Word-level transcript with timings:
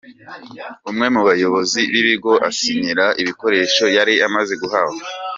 Umwe 0.89 1.07
mu 1.15 1.21
bayobozi 1.27 1.79
b’ibigo 1.91 2.33
asinyira 2.49 3.05
ibikoresho 3.21 3.85
yari 3.97 4.13
amaze 4.27 4.53
guhabwa. 4.61 5.03